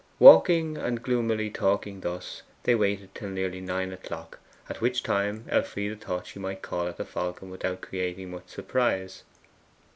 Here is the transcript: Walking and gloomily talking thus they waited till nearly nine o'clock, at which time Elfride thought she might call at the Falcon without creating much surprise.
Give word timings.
Walking 0.17 0.77
and 0.77 1.03
gloomily 1.03 1.51
talking 1.51 2.01
thus 2.01 2.41
they 2.63 2.73
waited 2.73 3.13
till 3.13 3.29
nearly 3.29 3.61
nine 3.61 3.93
o'clock, 3.93 4.39
at 4.67 4.81
which 4.81 5.03
time 5.03 5.45
Elfride 5.47 6.01
thought 6.01 6.25
she 6.25 6.39
might 6.39 6.63
call 6.63 6.87
at 6.87 6.97
the 6.97 7.05
Falcon 7.05 7.51
without 7.51 7.81
creating 7.81 8.31
much 8.31 8.47
surprise. 8.47 9.21